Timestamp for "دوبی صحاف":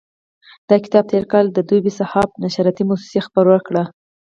1.69-2.29